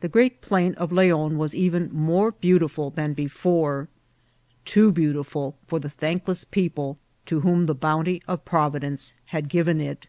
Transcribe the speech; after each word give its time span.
The 0.00 0.08
great 0.08 0.40
plain 0.40 0.72
of 0.76 0.90
Leon 0.90 1.36
was 1.36 1.54
even 1.54 1.90
more 1.92 2.30
beautiful 2.32 2.88
than 2.88 3.12
before; 3.12 3.88
too 4.64 4.90
beautiful 4.90 5.54
for 5.66 5.78
the 5.78 5.90
thankless 5.90 6.44
people 6.44 6.96
to 7.26 7.40
whom 7.40 7.66
the 7.66 7.74
bounty 7.74 8.22
of 8.26 8.46
Providence 8.46 9.14
had 9.26 9.50
given 9.50 9.82
it. 9.82 10.06